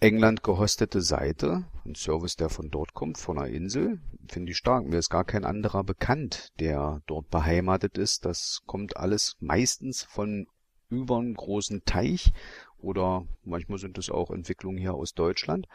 England 0.00 0.44
gehostete 0.44 1.02
Seite, 1.02 1.64
ein 1.84 1.96
Service, 1.96 2.36
der 2.36 2.48
von 2.48 2.70
dort 2.70 2.94
kommt, 2.94 3.18
von 3.18 3.38
einer 3.38 3.48
Insel. 3.48 4.00
Finde 4.28 4.52
ich 4.52 4.58
stark. 4.58 4.86
Mir 4.86 4.98
ist 4.98 5.10
gar 5.10 5.24
kein 5.24 5.44
anderer 5.44 5.82
bekannt, 5.82 6.52
der 6.60 7.02
dort 7.06 7.30
beheimatet 7.30 7.98
ist. 7.98 8.24
Das 8.24 8.62
kommt 8.66 8.96
alles 8.96 9.36
meistens 9.40 10.04
von 10.04 10.46
über 10.90 11.18
einen 11.18 11.34
großen 11.34 11.84
Teich 11.84 12.32
oder 12.78 13.26
manchmal 13.44 13.78
sind 13.78 13.98
es 13.98 14.10
auch 14.10 14.30
Entwicklungen 14.30 14.78
hier 14.78 14.94
aus 14.94 15.14
Deutschland. 15.14 15.66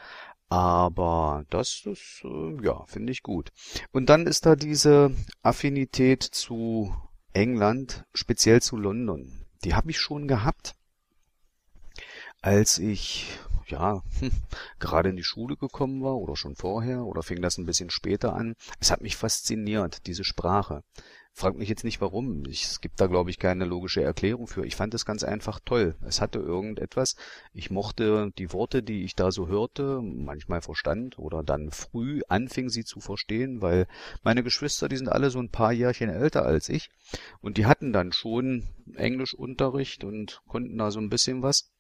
Aber 0.50 1.46
das 1.50 1.84
ist, 1.86 2.22
äh, 2.24 2.63
ja, 2.63 2.86
finde 2.86 3.12
ich 3.12 3.24
gut. 3.24 3.51
Und 3.91 4.10
dann 4.10 4.27
ist 4.27 4.46
da 4.46 4.55
diese 4.55 5.12
Affinität 5.41 6.24
zu 6.24 6.96
England, 7.34 8.05
speziell 8.13 8.62
zu 8.62 8.77
London. 8.77 9.46
Die 9.63 9.74
habe 9.74 9.89
ich 9.89 10.00
schon 10.00 10.27
gehabt, 10.27 10.75
als 12.41 12.77
ich 12.77 13.39
ja, 13.67 14.03
hm, 14.20 14.32
gerade 14.79 15.10
in 15.10 15.15
die 15.15 15.24
Schule 15.24 15.55
gekommen 15.55 16.03
war 16.03 16.17
oder 16.17 16.36
schon 16.36 16.55
vorher 16.55 17.05
oder 17.05 17.24
fing 17.24 17.41
das 17.41 17.58
ein 17.58 17.65
bisschen 17.65 17.89
später 17.89 18.36
an. 18.36 18.55
Es 18.79 18.91
hat 18.91 19.01
mich 19.01 19.15
fasziniert, 19.15 20.05
diese 20.05 20.24
Sprache. 20.24 20.84
Frag 21.35 21.55
mich 21.55 21.67
jetzt 21.67 21.83
nicht 21.83 21.99
warum. 21.99 22.45
Ich, 22.45 22.63
es 22.63 22.79
gibt 22.79 23.01
da, 23.01 23.07
glaube 23.07 23.31
ich, 23.31 23.39
keine 23.39 23.65
logische 23.65 24.03
Erklärung 24.03 24.45
für. 24.45 24.65
Ich 24.65 24.75
fand 24.75 24.93
es 24.93 25.03
ganz 25.03 25.23
einfach 25.23 25.59
toll. 25.65 25.95
Es 26.05 26.21
hatte 26.21 26.37
irgendetwas. 26.37 27.15
Ich 27.53 27.71
mochte 27.71 28.31
die 28.37 28.53
Worte, 28.53 28.83
die 28.83 29.03
ich 29.03 29.15
da 29.15 29.31
so 29.31 29.47
hörte, 29.47 29.99
manchmal 30.03 30.61
verstand 30.61 31.17
oder 31.17 31.41
dann 31.41 31.71
früh 31.71 32.21
anfing 32.27 32.69
sie 32.69 32.85
zu 32.85 32.99
verstehen, 32.99 33.61
weil 33.61 33.87
meine 34.21 34.43
Geschwister, 34.43 34.87
die 34.87 34.97
sind 34.97 35.09
alle 35.09 35.31
so 35.31 35.39
ein 35.39 35.49
paar 35.49 35.73
Jährchen 35.73 36.09
älter 36.09 36.45
als 36.45 36.69
ich 36.69 36.91
und 37.41 37.57
die 37.57 37.65
hatten 37.65 37.93
dann 37.93 38.11
schon 38.11 38.67
Englischunterricht 38.95 40.03
und 40.03 40.43
konnten 40.47 40.77
da 40.77 40.91
so 40.91 40.99
ein 40.99 41.09
bisschen 41.09 41.41
was. 41.41 41.71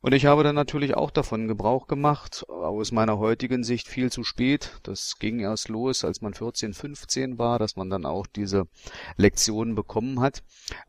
Und 0.00 0.14
ich 0.14 0.26
habe 0.26 0.44
dann 0.44 0.54
natürlich 0.54 0.94
auch 0.94 1.10
davon 1.10 1.48
Gebrauch 1.48 1.88
gemacht, 1.88 2.44
aus 2.48 2.92
meiner 2.92 3.18
heutigen 3.18 3.64
Sicht 3.64 3.88
viel 3.88 4.12
zu 4.12 4.22
spät. 4.22 4.78
Das 4.84 5.16
ging 5.18 5.40
erst 5.40 5.68
los, 5.68 6.04
als 6.04 6.20
man 6.20 6.34
14, 6.34 6.72
15 6.72 7.36
war, 7.36 7.58
dass 7.58 7.74
man 7.74 7.90
dann 7.90 8.06
auch 8.06 8.28
diese 8.28 8.68
Lektionen 9.16 9.74
bekommen 9.74 10.20
hat. 10.20 10.44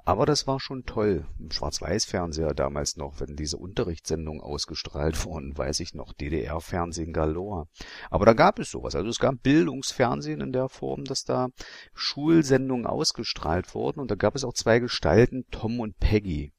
Aber 0.06 0.28
das 0.28 0.46
war 0.46 0.60
schon 0.60 0.86
toll. 0.86 1.25
Im 1.39 1.50
Schwarz-Weiß-Fernseher 1.50 2.54
damals 2.54 2.98
noch, 2.98 3.20
wenn 3.20 3.36
diese 3.36 3.58
Unterrichtssendungen 3.58 4.42
ausgestrahlt 4.42 5.25
wurden, 5.25 5.58
weiß 5.58 5.80
ich 5.80 5.96
noch, 5.96 6.13
DDR-Fernsehen 6.13 7.12
galore. 7.12 7.66
Aber 8.12 8.28
da 8.28 8.34
gab 8.34 8.60
es 8.60 8.70
sowas. 8.70 8.94
Also 8.94 9.10
es 9.10 9.18
gab 9.18 9.42
Bildungsfernsehen 9.42 10.39
in 10.39 10.51
der 10.51 10.70
Form, 10.70 11.04
dass 11.04 11.24
da 11.24 11.48
Schulsendungen 11.96 12.86
ausgestrahlt 12.86 13.74
wurden. 13.74 14.01
Und 14.01 14.12
da 14.12 14.16
gab 14.16 14.36
es 14.36 14.44
auch 14.44 14.54
zwei 14.54 14.78
Gestalten, 14.78 15.46
Tom 15.50 15.80
und 15.80 15.98
Peggy 16.00 16.54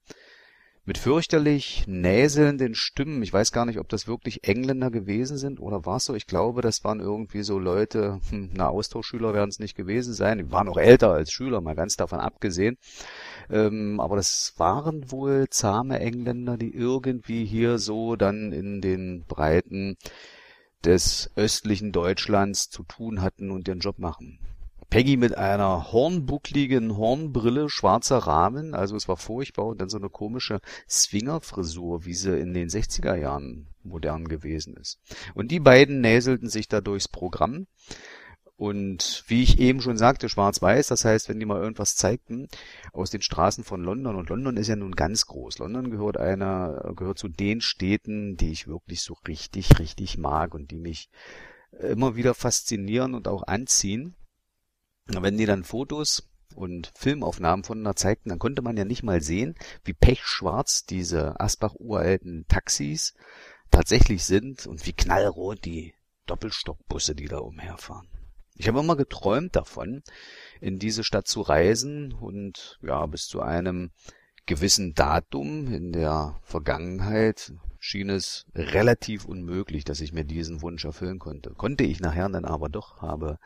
mit 0.87 0.99
fürchterlich 0.99 1.85
näselnden 1.87 2.75
Stimmen. 2.75 3.23
Ich 3.23 3.33
weiß 3.33 3.53
gar 3.53 3.67
nicht, 3.67 3.79
ob 3.79 3.89
das 3.89 4.09
wirklich 4.09 4.49
Engländer 4.49 4.91
gewesen 4.91 5.37
sind 5.37 5.61
oder 5.61 5.85
war 5.85 5.97
es 5.97 6.05
so. 6.07 6.15
Ich 6.15 6.27
glaube, 6.27 6.63
das 6.63 6.83
waren 6.85 7.01
irgendwie 7.01 7.43
so 7.43 7.59
Leute, 7.59 8.21
hm, 8.31 8.51
na, 8.55 8.69
Austauschschüler 8.69 9.35
werden 9.35 9.51
es 9.51 9.59
nicht 9.59 9.77
gewesen 9.77 10.15
sein. 10.15 10.39
Die 10.39 10.51
waren 10.51 10.67
noch 10.67 10.79
älter 10.79 11.11
als 11.11 11.33
Schüler, 11.33 11.61
mal 11.61 11.75
ganz 11.75 11.97
davon 11.97 12.21
abgesehen. 12.21 12.79
Ähm, 13.51 14.01
aber 14.01 14.17
das 14.17 14.55
waren 14.57 15.11
wohl 15.13 15.49
zahme 15.51 16.01
Engländer, 16.01 16.57
die 16.57 16.75
irgendwie 16.75 17.45
hier 17.45 17.79
so 17.79 18.17
dann 18.17 18.53
in 18.53 18.81
den 18.81 19.25
Breiten 19.27 19.97
des 20.85 21.31
östlichen 21.37 21.93
Deutschlands 21.93 22.71
zu 22.71 22.85
tun 22.85 23.21
hatten 23.21 23.51
und 23.51 23.69
ihren 23.69 23.81
Job 23.81 23.99
machen. 23.99 24.39
Peggy 24.91 25.17
mit 25.17 25.39
einer 25.39 25.93
hornbuckligen 25.93 26.97
Hornbrille, 26.97 27.71
schwarzer 27.71 28.19
Rahmen, 28.19 28.75
also 28.75 28.97
es 28.97 29.07
war 29.07 29.17
furchtbar 29.17 29.67
und 29.67 29.81
dann 29.81 29.89
so 29.89 29.99
eine 29.99 30.11
komische 30.11 30.61
Swingerfrisur, 30.89 32.05
wie 32.05 32.15
sie 32.15 32.39
in 32.39 32.55
den 32.55 32.69
60er 32.69 33.15
Jahren 33.15 33.69
modern 33.85 34.27
gewesen 34.27 34.77
ist. 34.77 34.99
Und 35.35 35.53
die 35.53 35.61
beiden 35.61 36.01
näselten 36.01 36.49
sich 36.49 36.69
da 36.69 36.81
durchs 36.81 37.07
Programm 37.07 37.69
und 38.57 39.25
wie 39.29 39.43
ich 39.43 39.59
eben 39.59 39.81
schon 39.81 39.97
sagte, 39.97 40.29
schwarz-weiß, 40.29 40.89
das 40.89 41.07
heißt, 41.07 41.31
wenn 41.31 41.41
die 41.41 41.47
mal 41.47 41.63
irgendwas 41.63 41.97
zeigten 41.97 42.49
aus 42.93 43.11
den 43.11 43.23
Straßen 43.23 43.65
von 43.65 43.83
London, 43.83 44.17
und 44.17 44.29
London 44.29 44.59
ist 44.59 44.69
ja 44.69 44.77
nun 44.77 44.93
ganz 44.93 45.25
groß. 45.25 45.59
London 45.61 45.91
gehört 45.91 46.19
einer, 46.19 46.93
gehört 46.95 47.19
zu 47.19 47.29
den 47.29 47.63
Städten, 47.63 48.37
die 48.37 48.51
ich 48.51 48.67
wirklich 48.67 49.01
so 49.01 49.15
richtig, 49.27 49.79
richtig 49.79 50.19
mag 50.19 50.53
und 50.53 50.73
die 50.73 50.77
mich 50.77 51.09
immer 51.79 52.17
wieder 52.17 52.35
faszinieren 52.35 53.15
und 53.15 53.29
auch 53.29 53.45
anziehen. 53.45 54.15
Wenn 55.07 55.39
die 55.39 55.47
dann 55.47 55.65
Fotos 55.65 56.29
und 56.55 56.93
Filmaufnahmen 56.97 57.65
voneinander 57.65 57.97
zeigten, 57.97 58.29
dann 58.29 58.39
konnte 58.39 58.63
man 58.63 58.77
ja 58.77 58.85
nicht 58.85 59.03
mal 59.03 59.23
sehen, 59.23 59.55
wie 59.85 59.93
pechschwarz 59.93 60.85
diese 60.85 61.41
Asbach-uralten 61.41 62.47
Taxis 62.49 63.15
tatsächlich 63.71 64.25
sind 64.25 64.67
und 64.67 64.87
wie 64.87 64.93
knallrot 64.93 65.65
die 65.65 65.95
Doppelstockbusse, 66.27 67.15
die 67.15 67.29
da 67.29 67.39
umherfahren. 67.39 68.09
Ich 68.55 68.69
habe 68.69 68.81
immer 68.81 68.97
geträumt 68.97 69.57
davon, 69.57 70.03
in 70.61 70.79
diese 70.79 71.03
Stadt 71.03 71.27
zu 71.27 71.41
reisen 71.41 72.13
und 72.13 72.79
ja, 72.83 73.07
bis 73.07 73.27
zu 73.27 73.41
einem 73.41 73.91
gewissen 74.47 74.95
Datum 74.95 75.73
in 75.73 75.93
der 75.93 76.37
Vergangenheit 76.43 77.53
schien 77.81 78.11
es 78.11 78.45
relativ 78.55 79.25
unmöglich, 79.25 79.85
dass 79.85 80.03
ich 80.03 80.13
mir 80.13 80.25
diesen 80.25 80.61
Wunsch 80.61 80.85
erfüllen 80.85 81.19
konnte. 81.19 81.51
Konnte 81.51 81.83
ich 81.83 82.01
nachher 82.01 82.29
dann 82.29 82.45
aber 82.45 82.69
doch, 82.69 83.01
habe 83.01 83.39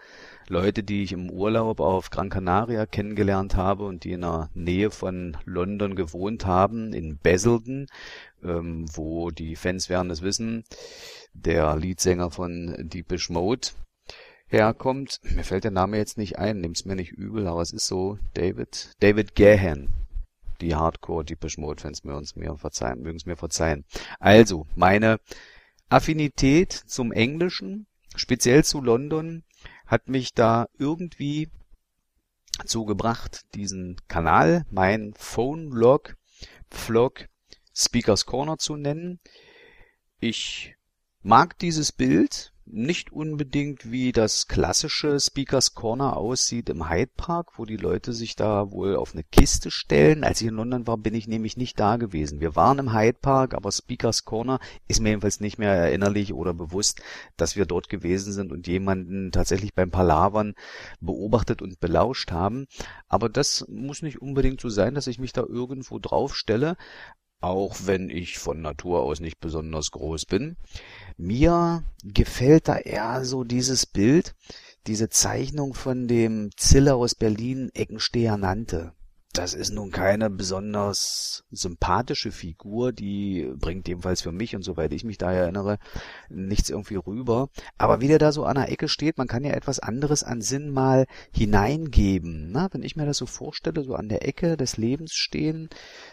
Leute, 0.49 0.83
die 0.83 1.05
ich 1.05 1.13
im 1.13 1.31
Urlaub 1.31 1.79
auf 1.79 2.11
Gran 2.11 2.31
Canaria 2.31 2.85
kennengelernt 2.85 3.55
habe 3.55 3.85
und 3.85 4.03
die 4.03 4.13
in 4.13 4.23
der 4.23 4.51
Nähe 4.55 4.91
von 4.91 5.37
London 5.45 5.95
gewohnt 5.95 6.47
haben, 6.47 6.93
in 6.93 7.17
Basildon, 7.17 7.87
ähm, 8.43 8.87
wo 8.93 9.31
die 9.31 9.55
Fans 9.55 9.89
werden 9.89 10.11
es 10.11 10.23
wissen, 10.23 10.65
der 11.33 11.77
Leadsänger 11.77 12.31
von 12.31 12.75
Deepish 12.79 13.31
Mode 13.31 13.69
herkommt. 14.49 15.21
Mir 15.23 15.45
fällt 15.45 15.65
der 15.65 15.71
Name 15.71 15.97
jetzt 15.97 16.19
nicht 16.19 16.39
ein, 16.39 16.61
nimm's 16.61 16.85
mir 16.85 16.97
nicht 16.97 17.13
übel, 17.13 17.47
aber 17.47 17.63
es 17.63 17.73
ist 17.73 17.87
so 17.87 18.19
David, 18.35 18.91
David 18.99 19.37
Gahan. 19.37 19.89
Die 20.61 20.75
Hardcore 20.75 21.25
Deepish 21.25 21.59
Mode 21.59 21.83
Fans 21.83 22.05
mögen 22.05 22.23
es 22.23 22.37
mir 22.37 22.57
verzeihen, 22.57 23.01
mögen 23.01 23.17
es 23.17 23.27
mir 23.27 23.37
verzeihen. 23.37 23.85
Also, 24.19 24.67
meine 24.75 25.19
Affinität 25.89 26.73
zum 26.73 27.13
Englischen, 27.13 27.87
speziell 28.17 28.65
zu 28.65 28.81
London, 28.81 29.45
hat 29.87 30.09
mich 30.09 30.33
da 30.33 30.67
irgendwie 30.79 31.51
zugebracht, 32.65 33.43
diesen 33.55 33.97
Kanal, 34.09 34.65
mein 34.71 35.13
Phone 35.17 35.71
Log, 35.71 36.17
Vlog 36.71 37.29
Speakers 37.75 38.25
Corner 38.25 38.57
zu 38.57 38.77
nennen. 38.77 39.21
Ich 40.21 40.77
mag 41.23 41.59
dieses 41.59 41.93
Bild, 41.93 42.54
nicht 42.67 43.13
unbedingt 43.13 43.91
wie 43.91 44.13
das 44.13 44.49
klassische 44.49 45.21
Speakers 45.21 45.75
Corner 45.75 46.17
aussieht 46.17 46.69
im 46.71 46.89
Hyde 46.89 47.11
Park, 47.17 47.59
wo 47.59 47.65
die 47.65 47.77
Leute 47.77 48.13
sich 48.13 48.37
da 48.37 48.71
wohl 48.71 48.97
auf 48.97 49.13
eine 49.13 49.25
Kiste 49.25 49.71
stellen. 49.71 50.25
Als 50.25 50.41
ich 50.41 50.49
in 50.49 50.55
London 50.55 50.87
war, 50.87 50.97
bin 50.97 51.15
ich 51.15 51.29
nämlich 51.29 51.57
nicht 51.57 51.79
da 51.79 51.97
gewesen. 51.97 52.41
Wir 52.41 52.57
waren 52.57 52.79
im 52.79 52.95
Hyde 52.95 53.19
Park, 53.21 53.55
aber 53.55 53.71
Speakers 53.71 54.25
Corner 54.25 54.61
ist 54.89 55.01
mir 55.01 55.11
jedenfalls 55.11 55.41
nicht 55.41 55.59
mehr 55.59 55.73
erinnerlich 55.73 56.33
oder 56.33 56.55
bewusst, 56.55 57.03
dass 57.37 57.57
wir 57.57 57.67
dort 57.67 57.89
gewesen 57.89 58.33
sind 58.33 58.51
und 58.51 58.67
jemanden 58.67 59.31
tatsächlich 59.31 59.75
beim 59.75 59.91
Palavern 59.91 60.55
beobachtet 61.01 61.61
und 61.61 61.81
belauscht 61.81 62.33
haben. 62.33 62.67
Aber 63.09 63.29
das 63.29 63.67
muss 63.69 64.03
nicht 64.03 64.23
unbedingt 64.23 64.61
so 64.61 64.71
sein, 64.71 64.95
dass 64.95 65.07
ich 65.07 65.19
mich 65.19 65.33
da 65.33 65.43
irgendwo 65.43 65.99
drauf 65.99 66.35
stelle 66.35 66.77
auch 67.45 67.77
wenn 67.85 68.11
ich 68.11 68.39
von 68.39 68.61
Natur 68.61 69.03
aus 69.03 69.21
nicht 69.21 69.39
besonders 69.39 69.91
groß 69.91 70.27
bin. 70.27 70.57
Mir 71.17 71.85
gefällt 72.03 72.69
da 72.69 72.77
eher 72.77 73.25
so 73.25 73.45
dieses 73.45 73.87
Bild, 73.87 74.35
diese 74.87 75.09
Zeichnung 75.09 75.75
von 75.75 76.09
dem 76.09 76.51
Zille 76.57 76.95
aus 76.95 77.15
Berlin 77.15 77.71
Eckensteher 77.75 78.37
nannte 78.37 78.93
das 79.35 79.53
ist 79.53 79.73
nun 79.73 79.91
keine 79.91 80.31
besonders 80.31 81.45
sympathische 81.51 82.31
Figur, 82.31 82.93
die 82.93 83.53
bringt 83.57 83.89
jedenfalls 83.89 84.23
für 84.23 84.31
mich 84.31 84.55
und 84.55 84.63
soweit 84.63 84.93
ich 84.93 85.03
mich 85.03 85.19
da 85.19 85.33
erinnere, 85.33 85.79
nichts 86.29 86.71
irgendwie 86.71 86.95
rüber. 86.95 87.49
Aber 87.77 88.01
wie 88.01 88.07
der 88.07 88.21
da 88.21 88.31
so 88.31 88.45
an 88.45 88.55
der 88.55 88.71
Ecke 88.71 88.87
steht, 88.89 89.19
man 89.19 89.27
kann 89.27 89.43
ja 89.43 89.53
etwas 89.53 89.81
anderes 89.81 90.23
an 90.23 90.41
Sinn 90.41 90.71
mal 90.71 91.07
hineingeben. 91.33 92.53
Na, 92.53 92.69
wenn 92.71 92.85
ich 92.85 92.95
mir 92.95 93.07
das 93.07 93.19
so 93.19 93.27
vorstelle, 93.27 93.83
so 93.83 93.97
an 93.97 94.09
der 94.09 94.27
Ecke 94.27 94.57
des 94.57 94.77
Lebens 94.77 95.15
stehen, 95.15 95.69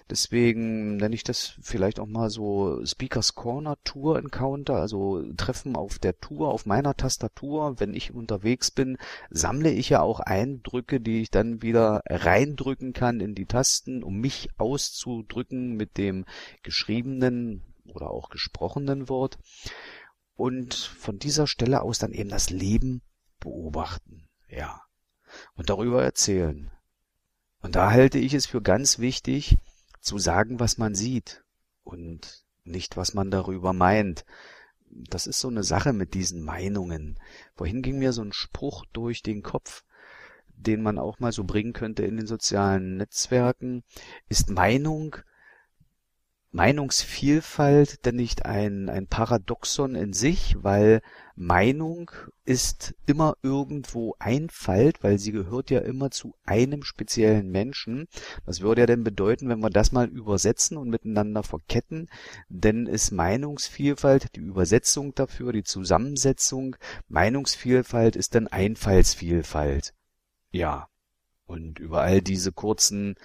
deswegen 0.09 0.97
nenne 0.97 1.13
ich 1.13 1.23
das 1.23 1.53
vielleicht 1.61 1.99
auch 1.99 2.07
mal 2.07 2.31
so 2.31 2.83
Speakers 2.85 3.35
Corner 3.35 3.77
Tour 3.83 4.17
Encounter, 4.17 4.77
also 4.77 5.23
Treffen 5.37 5.75
auf 5.75 5.99
der 5.99 6.19
Tour, 6.19 6.49
auf 6.49 6.65
meiner 6.65 6.95
Tastatur. 6.95 7.79
Wenn 7.79 7.93
ich 7.93 8.15
unterwegs 8.15 8.71
bin, 8.71 8.97
sammle 9.29 9.69
ich 9.69 9.89
ja 9.89 10.01
auch 10.01 10.19
Eindrücke, 10.21 10.99
die 10.99 11.21
ich 11.21 11.29
dann 11.29 11.61
wieder 11.61 12.01
reindrücken 12.09 12.93
kann 12.93 13.10
in 13.19 13.35
die 13.35 13.45
Tasten, 13.45 14.03
um 14.03 14.17
mich 14.17 14.49
auszudrücken 14.57 15.75
mit 15.75 15.97
dem 15.97 16.25
geschriebenen 16.63 17.63
oder 17.85 18.11
auch 18.11 18.29
gesprochenen 18.29 19.09
Wort 19.09 19.37
und 20.35 20.73
von 20.73 21.19
dieser 21.19 21.47
Stelle 21.47 21.81
aus 21.81 21.99
dann 21.99 22.13
eben 22.13 22.29
das 22.29 22.49
Leben 22.49 23.01
beobachten, 23.39 24.29
ja, 24.47 24.81
und 25.55 25.69
darüber 25.69 26.03
erzählen. 26.03 26.71
Und 27.59 27.75
da 27.75 27.91
halte 27.91 28.17
ich 28.17 28.33
es 28.33 28.45
für 28.45 28.61
ganz 28.61 28.99
wichtig, 28.99 29.57
zu 29.99 30.17
sagen, 30.17 30.59
was 30.59 30.77
man 30.77 30.95
sieht 30.95 31.43
und 31.83 32.43
nicht, 32.63 32.97
was 32.97 33.13
man 33.13 33.31
darüber 33.31 33.73
meint. 33.73 34.25
Das 34.89 35.27
ist 35.27 35.39
so 35.39 35.47
eine 35.47 35.63
Sache 35.63 35.93
mit 35.93 36.13
diesen 36.15 36.43
Meinungen. 36.43 37.19
Vorhin 37.55 37.81
ging 37.81 37.99
mir 37.99 38.11
so 38.13 38.23
ein 38.23 38.33
Spruch 38.33 38.85
durch 38.91 39.21
den 39.21 39.41
Kopf, 39.41 39.83
den 40.67 40.81
man 40.81 40.97
auch 40.97 41.19
mal 41.19 41.31
so 41.31 41.43
bringen 41.43 41.73
könnte 41.73 42.03
in 42.03 42.17
den 42.17 42.27
sozialen 42.27 42.97
Netzwerken, 42.97 43.83
ist 44.29 44.49
Meinung, 44.49 45.17
Meinungsvielfalt 46.53 48.05
denn 48.05 48.17
nicht 48.17 48.45
ein, 48.45 48.89
ein 48.89 49.07
Paradoxon 49.07 49.95
in 49.95 50.11
sich, 50.11 50.57
weil 50.59 51.01
Meinung 51.33 52.11
ist 52.43 52.93
immer 53.05 53.37
irgendwo 53.41 54.15
Einfalt, 54.19 55.01
weil 55.01 55.17
sie 55.17 55.31
gehört 55.31 55.69
ja 55.69 55.79
immer 55.79 56.11
zu 56.11 56.35
einem 56.43 56.83
speziellen 56.83 57.49
Menschen. 57.51 58.09
Das 58.45 58.59
würde 58.59 58.81
ja 58.81 58.85
dann 58.85 59.05
bedeuten, 59.05 59.47
wenn 59.47 59.61
wir 59.61 59.69
das 59.69 59.93
mal 59.93 60.09
übersetzen 60.09 60.75
und 60.75 60.89
miteinander 60.89 61.43
verketten, 61.43 62.09
denn 62.49 62.85
ist 62.85 63.11
Meinungsvielfalt 63.11 64.35
die 64.35 64.41
Übersetzung 64.41 65.15
dafür, 65.15 65.53
die 65.53 65.63
Zusammensetzung. 65.63 66.75
Meinungsvielfalt 67.07 68.17
ist 68.17 68.35
dann 68.35 68.47
Einfallsvielfalt. 68.47 69.93
Ja, 70.51 70.87
und 71.45 71.79
über 71.79 72.01
all 72.01 72.21
diese 72.21 72.51
kurzen 72.51 73.15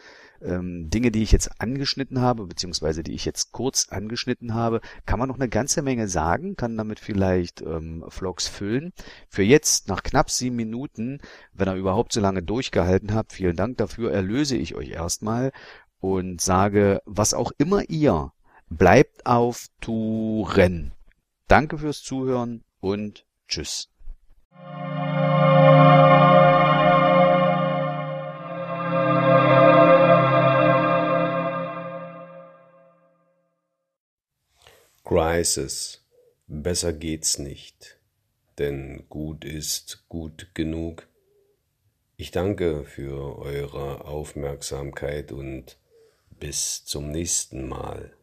ähm, 0.42 0.90
Dinge, 0.90 1.10
die 1.10 1.22
ich 1.22 1.32
jetzt 1.32 1.60
angeschnitten 1.60 2.20
habe, 2.20 2.46
beziehungsweise 2.46 3.02
die 3.02 3.14
ich 3.14 3.24
jetzt 3.24 3.52
kurz 3.52 3.88
angeschnitten 3.88 4.54
habe, 4.54 4.80
kann 5.06 5.18
man 5.18 5.28
noch 5.28 5.36
eine 5.36 5.48
ganze 5.48 5.82
Menge 5.82 6.08
sagen, 6.08 6.56
kann 6.56 6.76
damit 6.76 7.00
vielleicht 7.00 7.62
ähm, 7.62 8.04
Vlogs 8.08 8.48
füllen. 8.48 8.92
Für 9.28 9.42
jetzt, 9.42 9.88
nach 9.88 10.02
knapp 10.02 10.30
sieben 10.30 10.56
Minuten, 10.56 11.20
wenn 11.52 11.68
ihr 11.68 11.74
überhaupt 11.74 12.12
so 12.12 12.20
lange 12.20 12.42
durchgehalten 12.42 13.14
habt, 13.14 13.32
vielen 13.32 13.56
Dank 13.56 13.78
dafür, 13.78 14.12
erlöse 14.12 14.56
ich 14.56 14.74
euch 14.74 14.90
erstmal 14.90 15.52
und 16.00 16.40
sage, 16.40 17.00
was 17.06 17.34
auch 17.34 17.52
immer 17.58 17.88
ihr, 17.88 18.32
bleibt 18.68 19.26
auf 19.26 19.66
Touren. 19.80 20.92
Danke 21.48 21.78
fürs 21.78 22.02
Zuhören 22.02 22.64
und 22.80 23.24
tschüss. 23.48 23.88
Crisis. 35.06 36.04
Besser 36.48 36.92
geht's 36.92 37.38
nicht, 37.38 38.00
denn 38.58 39.04
gut 39.08 39.44
ist 39.44 40.04
gut 40.08 40.48
genug. 40.52 41.06
Ich 42.16 42.32
danke 42.32 42.82
für 42.82 43.38
eure 43.38 44.04
Aufmerksamkeit 44.04 45.30
und 45.30 45.78
bis 46.40 46.84
zum 46.84 47.12
nächsten 47.12 47.68
Mal. 47.68 48.16